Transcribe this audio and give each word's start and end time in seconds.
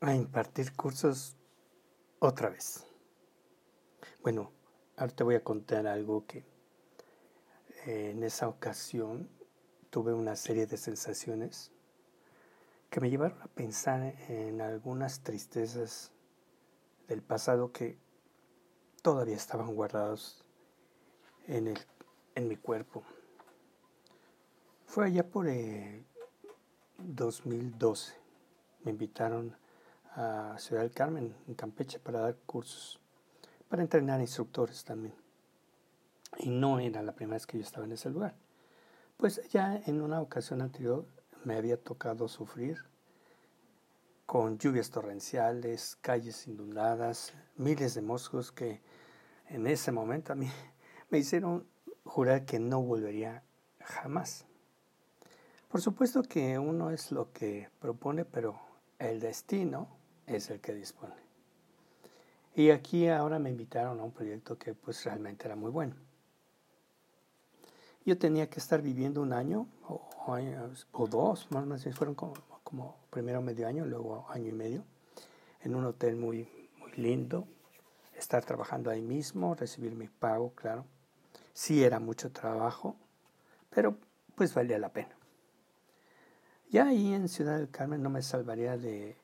a 0.00 0.14
impartir 0.14 0.74
cursos 0.74 1.36
otra 2.20 2.50
vez. 2.50 2.86
Bueno, 4.22 4.52
ahora 4.96 5.14
te 5.14 5.24
voy 5.24 5.34
a 5.34 5.42
contar 5.42 5.86
algo 5.86 6.26
que 6.26 6.44
eh, 7.86 8.10
en 8.10 8.22
esa 8.22 8.48
ocasión 8.48 9.28
tuve 9.90 10.12
una 10.12 10.36
serie 10.36 10.66
de 10.66 10.76
sensaciones 10.76 11.72
que 12.90 13.00
me 13.00 13.10
llevaron 13.10 13.40
a 13.42 13.48
pensar 13.48 14.14
en 14.28 14.60
algunas 14.60 15.20
tristezas 15.20 16.12
del 17.06 17.22
pasado 17.22 17.72
que 17.72 17.98
todavía 19.02 19.36
estaban 19.36 19.74
guardados 19.74 20.44
en, 21.46 21.68
el, 21.68 21.78
en 22.34 22.48
mi 22.48 22.56
cuerpo. 22.56 23.02
Fue 24.86 25.06
allá 25.06 25.28
por 25.28 25.48
el 25.48 26.06
2012. 26.98 28.14
Me 28.84 28.90
invitaron 28.90 29.56
a 30.14 30.56
Ciudad 30.58 30.82
del 30.82 30.92
Carmen, 30.92 31.34
en 31.46 31.54
Campeche, 31.54 31.98
para 31.98 32.20
dar 32.20 32.36
cursos, 32.46 33.00
para 33.68 33.82
entrenar 33.82 34.20
instructores 34.20 34.84
también. 34.84 35.14
Y 36.38 36.50
no 36.50 36.78
era 36.78 37.02
la 37.02 37.12
primera 37.12 37.36
vez 37.36 37.46
que 37.46 37.58
yo 37.58 37.64
estaba 37.64 37.86
en 37.86 37.92
ese 37.92 38.10
lugar. 38.10 38.34
Pues 39.16 39.48
ya 39.50 39.76
en 39.86 40.00
una 40.00 40.20
ocasión 40.20 40.62
anterior 40.62 41.04
me 41.44 41.56
había 41.56 41.76
tocado 41.76 42.28
sufrir 42.28 42.78
con 44.26 44.58
lluvias 44.58 44.90
torrenciales, 44.90 45.96
calles 46.02 46.46
inundadas, 46.46 47.32
miles 47.56 47.94
de 47.94 48.02
moscos 48.02 48.52
que 48.52 48.82
en 49.48 49.66
ese 49.66 49.90
momento 49.90 50.32
a 50.32 50.36
mí 50.36 50.50
me 51.10 51.18
hicieron 51.18 51.66
jurar 52.04 52.44
que 52.44 52.58
no 52.58 52.82
volvería 52.82 53.42
jamás. 53.80 54.44
Por 55.68 55.80
supuesto 55.80 56.22
que 56.22 56.58
uno 56.58 56.90
es 56.90 57.12
lo 57.12 57.32
que 57.32 57.70
propone, 57.80 58.24
pero 58.24 58.58
el 58.98 59.20
destino 59.20 59.97
es 60.28 60.50
el 60.50 60.60
que 60.60 60.74
dispone. 60.74 61.14
Y 62.54 62.70
aquí 62.70 63.08
ahora 63.08 63.38
me 63.38 63.50
invitaron 63.50 64.00
a 64.00 64.02
un 64.02 64.12
proyecto 64.12 64.58
que 64.58 64.74
pues 64.74 65.04
realmente 65.04 65.46
era 65.46 65.56
muy 65.56 65.70
bueno. 65.70 65.94
Yo 68.04 68.18
tenía 68.18 68.48
que 68.48 68.58
estar 68.58 68.80
viviendo 68.82 69.20
un 69.20 69.32
año 69.32 69.66
o, 69.86 71.06
dos, 71.08 71.50
más 71.50 71.62
o 71.62 71.66
menos 71.66 71.96
fueron 71.96 72.14
como, 72.14 72.34
como, 72.64 72.96
primero 73.10 73.40
medio 73.42 73.68
año, 73.68 73.84
luego 73.84 74.26
año 74.30 74.48
y 74.48 74.52
medio, 74.52 74.84
en 75.62 75.74
un 75.74 75.84
hotel 75.84 76.16
muy, 76.16 76.48
muy 76.78 76.92
lindo, 76.92 77.46
estar 78.16 78.44
trabajando 78.44 78.90
ahí 78.90 79.02
mismo, 79.02 79.54
recibir 79.54 79.94
mi 79.94 80.08
pago, 80.08 80.52
claro. 80.54 80.84
Sí 81.52 81.82
era 81.84 82.00
mucho 82.00 82.30
trabajo, 82.30 82.96
pero 83.70 83.96
pues 84.34 84.54
valía 84.54 84.78
la 84.78 84.92
pena. 84.92 85.16
Ya 86.70 86.86
ahí 86.88 87.14
en 87.14 87.28
Ciudad 87.28 87.58
del 87.58 87.70
Carmen 87.70 88.02
no 88.02 88.10
me 88.10 88.22
salvaría 88.22 88.76
de 88.76 89.16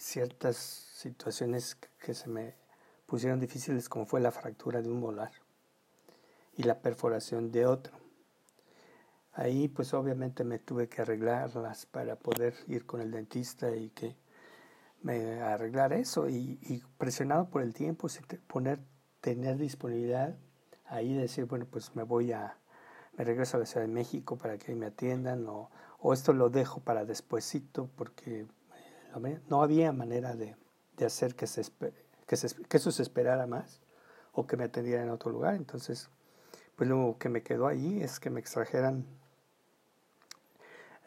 ciertas 0.00 0.56
situaciones 0.56 1.76
que 1.98 2.14
se 2.14 2.28
me 2.28 2.54
pusieron 3.06 3.38
difíciles, 3.38 3.88
como 3.88 4.06
fue 4.06 4.20
la 4.20 4.32
fractura 4.32 4.80
de 4.80 4.88
un 4.88 4.98
molar 4.98 5.30
y 6.56 6.62
la 6.62 6.80
perforación 6.80 7.52
de 7.52 7.66
otro. 7.66 7.92
Ahí 9.34 9.68
pues 9.68 9.92
obviamente 9.94 10.42
me 10.42 10.58
tuve 10.58 10.88
que 10.88 11.02
arreglarlas 11.02 11.86
para 11.86 12.16
poder 12.16 12.54
ir 12.66 12.86
con 12.86 13.00
el 13.00 13.10
dentista 13.10 13.74
y 13.76 13.90
que 13.90 14.16
me 15.02 15.40
arreglar 15.40 15.92
eso 15.92 16.28
y, 16.28 16.82
presionado 16.98 17.48
por 17.48 17.62
el 17.62 17.72
tiempo, 17.74 18.08
poner, 18.46 18.80
tener 19.20 19.56
disponibilidad 19.56 20.36
ahí 20.86 21.14
decir, 21.14 21.44
bueno, 21.44 21.66
pues 21.70 21.94
me 21.94 22.02
voy 22.02 22.32
a, 22.32 22.58
me 23.16 23.24
regreso 23.24 23.56
a 23.56 23.60
la 23.60 23.66
Ciudad 23.66 23.86
de 23.86 23.92
México 23.92 24.36
para 24.36 24.58
que 24.58 24.74
me 24.74 24.86
atiendan 24.86 25.46
o, 25.46 25.70
o 25.98 26.12
esto 26.12 26.32
lo 26.32 26.50
dejo 26.50 26.80
para 26.80 27.04
despuesito 27.04 27.88
porque 27.96 28.46
no 29.48 29.62
había 29.62 29.92
manera 29.92 30.34
de, 30.34 30.56
de 30.96 31.06
hacer 31.06 31.34
que, 31.34 31.46
se, 31.46 31.64
que, 32.26 32.36
se, 32.36 32.54
que 32.64 32.76
eso 32.76 32.92
se 32.92 33.02
esperara 33.02 33.46
más 33.46 33.80
o 34.32 34.46
que 34.46 34.56
me 34.56 34.64
atendieran 34.64 35.06
en 35.06 35.10
otro 35.10 35.30
lugar. 35.30 35.54
Entonces, 35.54 36.08
pues 36.76 36.88
lo 36.88 37.16
que 37.18 37.28
me 37.28 37.42
quedó 37.42 37.66
ahí 37.66 38.02
es 38.02 38.20
que 38.20 38.30
me 38.30 38.40
extrajeran 38.40 39.04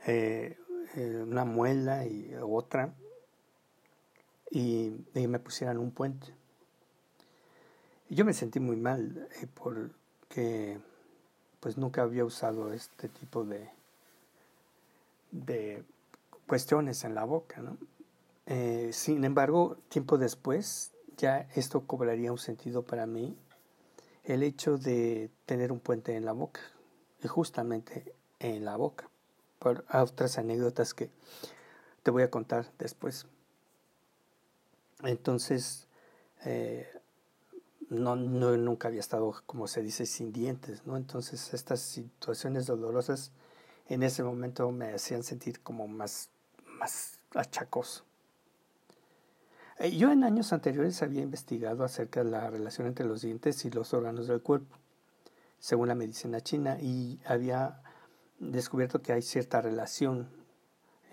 eh, 0.05 0.57
eh, 0.95 1.23
una 1.25 1.45
muela 1.45 2.05
y 2.05 2.35
otra 2.41 2.93
y, 4.51 4.93
me 5.15 5.39
pusieran 5.39 5.77
un 5.77 5.91
puente. 5.91 6.27
Y 8.09 8.15
yo 8.15 8.25
me 8.25 8.33
sentí 8.33 8.59
muy 8.59 8.75
mal 8.75 9.27
eh, 9.41 9.47
porque 9.53 10.79
pues 11.59 11.77
nunca 11.77 12.01
había 12.03 12.25
usado 12.25 12.73
este 12.73 13.07
tipo 13.07 13.45
de, 13.45 13.69
de 15.31 15.83
cuestiones 16.45 17.03
en 17.03 17.15
la 17.15 17.23
boca. 17.23 17.63
Sin 18.45 19.23
embargo, 19.23 19.77
tiempo 19.89 20.17
después 20.17 20.91
ya 21.17 21.47
esto 21.55 21.85
cobraría 21.87 22.31
un 22.31 22.37
sentido 22.37 22.83
para 22.83 23.05
mí, 23.05 23.37
el 24.23 24.43
hecho 24.43 24.77
de 24.77 25.29
tener 25.45 25.71
un 25.71 25.79
puente 25.79 26.15
en 26.15 26.25
la 26.25 26.31
boca, 26.31 26.61
y 27.23 27.27
justamente 27.27 28.13
en 28.39 28.65
la 28.65 28.75
boca 28.75 29.09
por 29.59 29.85
otras 29.93 30.37
anécdotas 30.37 30.93
que 30.93 31.09
te 32.03 32.11
voy 32.11 32.23
a 32.23 32.29
contar 32.29 32.71
después. 32.77 33.25
Entonces, 35.03 35.87
eh, 36.43 36.87
no, 37.89 38.15
nunca 38.17 38.89
había 38.89 38.99
estado, 38.99 39.33
como 39.45 39.67
se 39.67 39.81
dice, 39.81 40.05
sin 40.05 40.33
dientes, 40.33 40.85
¿no? 40.85 40.97
Entonces, 40.97 41.53
estas 41.53 41.79
situaciones 41.79 42.65
dolorosas 42.65 43.31
en 43.87 44.03
ese 44.03 44.23
momento 44.23 44.69
me 44.71 44.93
hacían 44.93 45.23
sentir 45.23 45.61
como 45.61 45.87
más, 45.87 46.29
más 46.65 47.19
achacoso. 47.33 48.03
Eh, 49.79 49.95
yo 49.95 50.11
en 50.11 50.23
años 50.23 50.53
anteriores 50.53 51.01
había 51.01 51.21
investigado 51.21 51.83
acerca 51.83 52.23
de 52.23 52.29
la 52.29 52.49
relación 52.49 52.87
entre 52.87 53.05
los 53.05 53.21
dientes 53.21 53.65
y 53.65 53.71
los 53.71 53.93
órganos 53.93 54.27
del 54.27 54.41
cuerpo, 54.41 54.77
según 55.59 55.87
la 55.87 55.95
medicina 55.95 56.41
china, 56.41 56.77
y 56.79 57.19
había 57.25 57.81
descubierto 58.39 59.01
que 59.01 59.13
hay 59.13 59.21
cierta 59.21 59.61
relación 59.61 60.29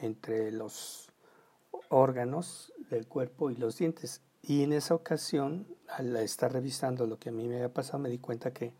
entre 0.01 0.53
los 0.53 1.09
órganos 1.89 2.73
del 2.91 3.07
cuerpo 3.07 3.51
y 3.51 3.57
los 3.57 3.79
dientes. 3.79 4.21
Y 4.43 4.63
en 4.63 4.73
esa 4.73 4.95
ocasión, 4.95 5.67
al 5.89 6.17
estar 6.17 6.53
revisando 6.53 7.07
lo 7.07 7.19
que 7.19 7.29
a 7.29 7.33
mí 7.33 7.47
me 7.49 7.57
había 7.57 7.73
pasado, 7.73 7.99
me 7.99 8.09
di 8.09 8.19
cuenta 8.19 8.53
que 8.53 8.73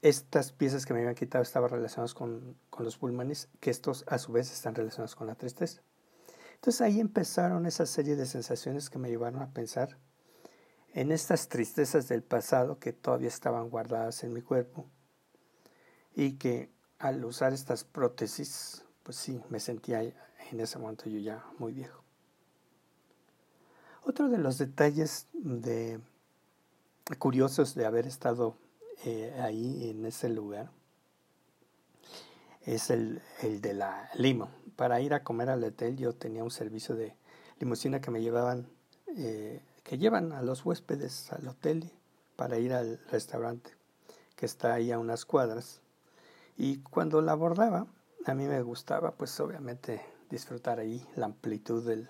estas 0.00 0.52
piezas 0.52 0.86
que 0.86 0.94
me 0.94 1.00
habían 1.00 1.14
quitado 1.14 1.42
estaban 1.42 1.70
relacionadas 1.70 2.14
con, 2.14 2.56
con 2.70 2.84
los 2.84 2.96
pulmones, 2.96 3.48
que 3.60 3.70
estos 3.70 4.04
a 4.06 4.18
su 4.18 4.32
vez 4.32 4.50
están 4.50 4.74
relacionados 4.74 5.14
con 5.14 5.26
la 5.26 5.34
tristeza. 5.34 5.82
Entonces 6.60 6.82
ahí 6.82 7.00
empezaron 7.00 7.64
esa 7.64 7.86
serie 7.86 8.16
de 8.16 8.26
sensaciones 8.26 8.90
que 8.90 8.98
me 8.98 9.08
llevaron 9.08 9.40
a 9.40 9.48
pensar 9.48 9.96
en 10.92 11.10
estas 11.10 11.48
tristezas 11.48 12.06
del 12.06 12.22
pasado 12.22 12.78
que 12.78 12.92
todavía 12.92 13.28
estaban 13.28 13.70
guardadas 13.70 14.24
en 14.24 14.34
mi 14.34 14.42
cuerpo 14.42 14.86
y 16.14 16.32
que 16.32 16.70
al 16.98 17.24
usar 17.24 17.54
estas 17.54 17.84
prótesis, 17.84 18.84
pues 19.04 19.16
sí, 19.16 19.40
me 19.48 19.58
sentía 19.58 20.02
en 20.02 20.60
ese 20.60 20.78
momento 20.78 21.08
yo 21.08 21.18
ya 21.18 21.42
muy 21.58 21.72
viejo. 21.72 22.04
Otro 24.02 24.28
de 24.28 24.36
los 24.36 24.58
detalles 24.58 25.28
de, 25.32 25.98
curiosos 27.18 27.74
de 27.74 27.86
haber 27.86 28.06
estado 28.06 28.58
eh, 29.06 29.34
ahí 29.40 29.88
en 29.88 30.04
ese 30.04 30.28
lugar 30.28 30.70
es 32.62 32.90
el, 32.90 33.22
el, 33.42 33.60
de 33.60 33.74
la 33.74 34.10
limo. 34.14 34.50
Para 34.76 35.00
ir 35.00 35.14
a 35.14 35.22
comer 35.22 35.50
al 35.50 35.64
hotel 35.64 35.96
yo 35.96 36.14
tenía 36.14 36.44
un 36.44 36.50
servicio 36.50 36.94
de 36.94 37.16
limusina 37.58 38.00
que 38.00 38.10
me 38.10 38.22
llevaban, 38.22 38.68
eh, 39.16 39.62
que 39.82 39.98
llevan 39.98 40.32
a 40.32 40.42
los 40.42 40.64
huéspedes 40.64 41.32
al 41.32 41.46
hotel 41.48 41.90
para 42.36 42.58
ir 42.58 42.72
al 42.72 42.98
restaurante 43.10 43.70
que 44.36 44.46
está 44.46 44.72
ahí 44.72 44.90
a 44.90 44.98
unas 44.98 45.26
cuadras 45.26 45.82
y 46.56 46.78
cuando 46.78 47.20
la 47.22 47.32
abordaba, 47.32 47.86
a 48.26 48.34
mí 48.34 48.46
me 48.46 48.60
gustaba, 48.62 49.12
pues 49.12 49.38
obviamente, 49.40 50.02
disfrutar 50.28 50.78
ahí 50.78 51.06
la 51.16 51.26
amplitud 51.26 51.86
del, 51.86 52.08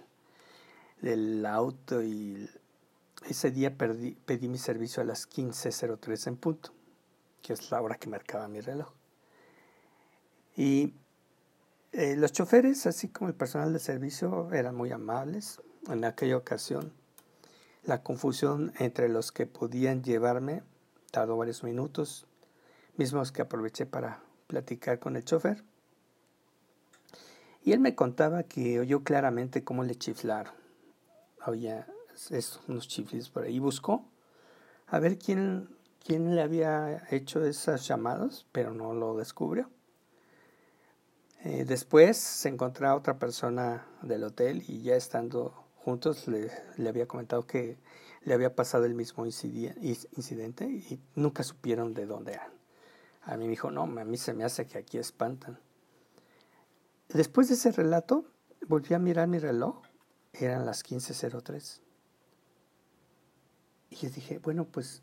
del 1.00 1.46
auto 1.46 2.02
y 2.02 2.48
ese 3.28 3.50
día 3.50 3.76
pedí 3.76 4.48
mi 4.48 4.58
servicio 4.58 5.02
a 5.02 5.06
las 5.06 5.28
15.03 5.28 6.26
en 6.26 6.36
punto, 6.36 6.72
que 7.42 7.52
es 7.52 7.70
la 7.70 7.80
hora 7.80 7.96
que 7.96 8.08
marcaba 8.08 8.48
mi 8.48 8.60
reloj. 8.60 8.92
Y 10.56 10.94
eh, 11.92 12.16
los 12.16 12.32
choferes, 12.32 12.86
así 12.86 13.08
como 13.08 13.28
el 13.28 13.34
personal 13.34 13.72
de 13.72 13.78
servicio, 13.78 14.52
eran 14.52 14.74
muy 14.74 14.92
amables. 14.92 15.60
En 15.88 16.04
aquella 16.04 16.36
ocasión, 16.36 16.92
la 17.84 18.02
confusión 18.02 18.72
entre 18.78 19.08
los 19.08 19.32
que 19.32 19.46
podían 19.46 20.02
llevarme 20.02 20.62
tardó 21.10 21.36
varios 21.36 21.64
minutos, 21.64 22.26
mismos 22.96 23.32
que 23.32 23.42
aproveché 23.42 23.86
para 23.86 24.22
platicar 24.46 24.98
con 24.98 25.16
el 25.16 25.24
chofer. 25.24 25.64
Y 27.62 27.72
él 27.72 27.80
me 27.80 27.94
contaba 27.94 28.42
que 28.44 28.80
oyó 28.80 29.02
claramente 29.02 29.64
cómo 29.64 29.84
le 29.84 29.96
chiflaron. 29.96 30.52
Oía 31.46 31.86
unos 32.68 32.88
chiflis 32.88 33.28
por 33.28 33.44
ahí. 33.44 33.58
Buscó 33.58 34.04
a 34.86 34.98
ver 34.98 35.18
quién, 35.18 35.68
quién 36.04 36.34
le 36.34 36.42
había 36.42 37.06
hecho 37.10 37.44
esas 37.44 37.86
llamadas, 37.86 38.46
pero 38.52 38.74
no 38.74 38.92
lo 38.92 39.16
descubrió. 39.16 39.70
Eh, 41.44 41.64
después 41.64 42.18
se 42.18 42.48
encontró 42.48 42.88
a 42.88 42.94
otra 42.94 43.18
persona 43.18 43.86
del 44.02 44.24
hotel 44.24 44.62
y 44.66 44.82
ya 44.82 44.94
estando 44.94 45.54
juntos 45.76 46.28
le, 46.28 46.50
le 46.76 46.88
había 46.88 47.06
comentado 47.06 47.46
que 47.46 47.78
le 48.22 48.34
había 48.34 48.54
pasado 48.54 48.84
el 48.84 48.94
mismo 48.94 49.24
incidente 49.24 50.66
y 50.66 51.00
nunca 51.14 51.42
supieron 51.42 51.94
de 51.94 52.06
dónde 52.06 52.32
eran. 52.34 52.52
A 53.22 53.36
mí 53.36 53.44
me 53.44 53.50
dijo, 53.50 53.70
no, 53.70 53.82
a 53.82 54.04
mí 54.04 54.16
se 54.16 54.34
me 54.34 54.44
hace 54.44 54.66
que 54.66 54.78
aquí 54.78 54.98
espantan. 54.98 55.58
Después 57.08 57.48
de 57.48 57.54
ese 57.54 57.72
relato, 57.72 58.24
volví 58.68 58.94
a 58.94 58.98
mirar 58.98 59.26
mi 59.28 59.38
reloj, 59.38 59.82
eran 60.32 60.66
las 60.66 60.84
15.03. 60.84 61.80
Y 63.90 63.96
yo 63.96 64.10
dije, 64.10 64.38
bueno, 64.38 64.66
pues 64.66 65.02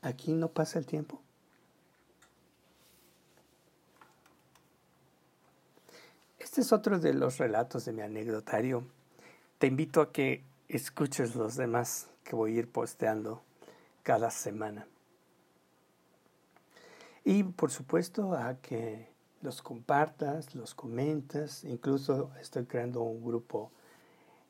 aquí 0.00 0.32
no 0.32 0.52
pasa 0.52 0.78
el 0.78 0.86
tiempo. 0.86 1.20
Este 6.52 6.60
es 6.60 6.72
otro 6.74 6.98
de 6.98 7.14
los 7.14 7.38
relatos 7.38 7.86
de 7.86 7.94
mi 7.94 8.02
anecdotario. 8.02 8.84
Te 9.56 9.68
invito 9.68 10.02
a 10.02 10.12
que 10.12 10.44
escuches 10.68 11.34
los 11.34 11.56
demás 11.56 12.08
que 12.24 12.36
voy 12.36 12.54
a 12.54 12.58
ir 12.58 12.70
posteando 12.70 13.40
cada 14.02 14.30
semana. 14.30 14.86
Y 17.24 17.42
por 17.42 17.70
supuesto 17.70 18.34
a 18.34 18.56
que 18.60 19.08
los 19.40 19.62
compartas, 19.62 20.54
los 20.54 20.74
comentas, 20.74 21.64
incluso 21.64 22.30
estoy 22.38 22.66
creando 22.66 23.00
un 23.00 23.24
grupo 23.24 23.70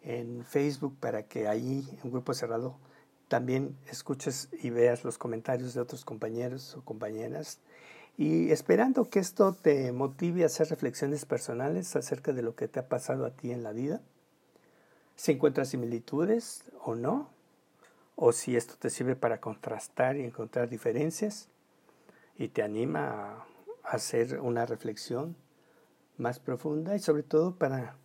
en 0.03 0.45
Facebook 0.45 0.97
para 0.99 1.23
que 1.29 1.47
ahí, 1.47 1.87
un 2.03 2.11
grupo 2.11 2.35
cerrado, 2.35 2.79
también 3.29 3.79
escuches 3.89 4.49
y 4.61 4.71
veas 4.71 5.05
los 5.05 5.19
comentarios 5.19 5.73
de 5.73 5.81
otros 5.81 6.05
compañeros 6.05 6.75
o 6.75 6.83
compañeras 6.83 7.61
y 8.17 8.51
esperando 8.51 9.09
que 9.09 9.19
esto 9.19 9.55
te 9.55 9.91
motive 9.93 10.43
a 10.43 10.47
hacer 10.47 10.69
reflexiones 10.69 11.25
personales 11.25 11.97
acerca 11.97 12.33
de 12.33 12.43
lo 12.43 12.55
que 12.55 12.69
te 12.69 12.81
ha 12.81 12.89
pasado 12.89 13.25
a 13.25 13.31
ti 13.31 13.51
en 13.53 13.63
la 13.63 13.73
vida, 13.73 14.01
si 15.17 15.33
encuentras 15.33 15.69
similitudes 15.69 16.65
o 16.85 16.95
no, 16.95 17.31
o 18.17 18.33
si 18.33 18.57
esto 18.57 18.75
te 18.79 18.91
sirve 18.91 19.17
para 19.17 19.41
contrastar 19.41 20.17
y 20.17 20.25
encontrar 20.25 20.69
diferencias 20.69 21.49
y 22.37 22.49
te 22.49 22.63
anima 22.63 23.47
a 23.83 23.93
hacer 23.95 24.41
una 24.41 24.67
reflexión 24.67 25.37
más 26.19 26.39
profunda 26.39 26.95
y 26.95 26.99
sobre 26.99 27.23
todo 27.23 27.57
para 27.57 27.97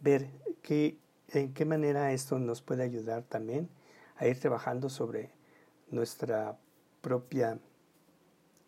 ver 0.00 0.28
qué, 0.62 0.98
en 1.28 1.52
qué 1.54 1.64
manera 1.64 2.12
esto 2.12 2.38
nos 2.38 2.62
puede 2.62 2.82
ayudar 2.82 3.22
también 3.22 3.68
a 4.16 4.26
ir 4.26 4.38
trabajando 4.38 4.88
sobre 4.88 5.30
nuestra 5.90 6.58
propia 7.00 7.58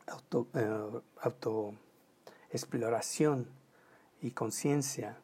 auto, 0.09 0.49
eh, 0.55 1.01
autoexploración 1.21 3.47
y 4.23 4.31
conciencia, 4.33 5.19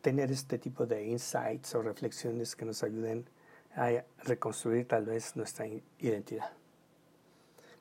tener 0.00 0.30
este 0.30 0.58
tipo 0.58 0.86
de 0.86 1.06
insights 1.06 1.74
o 1.74 1.82
reflexiones 1.82 2.56
que 2.56 2.64
nos 2.64 2.82
ayuden 2.82 3.28
a 3.74 4.02
reconstruir 4.24 4.88
tal 4.88 5.04
vez 5.04 5.36
nuestra 5.36 5.66
identidad. 5.98 6.52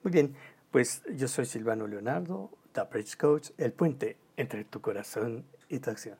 Muy 0.03 0.11
bien, 0.11 0.35
pues 0.71 1.01
yo 1.15 1.27
soy 1.27 1.45
Silvano 1.45 1.87
Leonardo, 1.87 2.51
The 2.73 2.83
Bridge 2.83 3.17
Coach, 3.17 3.51
el 3.57 3.73
puente 3.73 4.17
entre 4.37 4.65
tu 4.65 4.81
corazón 4.81 5.45
y 5.69 5.79
tu 5.79 5.89
acción. 5.89 6.17